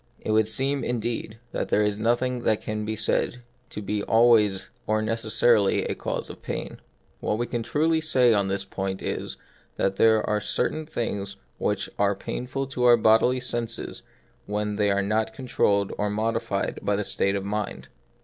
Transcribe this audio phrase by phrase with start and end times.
[0.19, 4.71] It would seem, indeed, that there is nothing that can be said to be always
[4.87, 6.81] or necessarily a cause of pain.
[7.19, 9.37] What we can truly say on this point is,
[9.75, 14.01] that there are certain things which are painful to our bodily senses
[14.47, 17.89] when these are not controlled or modified by the state of the mind.